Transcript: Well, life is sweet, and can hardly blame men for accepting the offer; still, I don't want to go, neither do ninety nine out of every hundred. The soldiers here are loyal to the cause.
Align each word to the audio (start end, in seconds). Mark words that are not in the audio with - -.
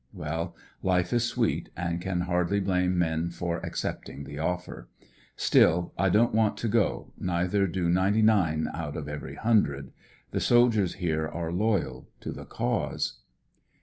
Well, 0.15 0.55
life 0.81 1.13
is 1.13 1.25
sweet, 1.25 1.69
and 1.77 2.01
can 2.01 2.21
hardly 2.21 2.59
blame 2.59 2.97
men 2.97 3.29
for 3.29 3.59
accepting 3.63 4.23
the 4.23 4.39
offer; 4.39 4.89
still, 5.35 5.93
I 5.95 6.09
don't 6.09 6.33
want 6.33 6.57
to 6.57 6.67
go, 6.67 7.13
neither 7.19 7.67
do 7.67 7.87
ninety 7.87 8.23
nine 8.23 8.67
out 8.73 8.97
of 8.97 9.07
every 9.07 9.35
hundred. 9.35 9.91
The 10.31 10.39
soldiers 10.41 10.95
here 10.95 11.27
are 11.27 11.51
loyal 11.51 12.09
to 12.21 12.31
the 12.31 12.45
cause. 12.45 13.19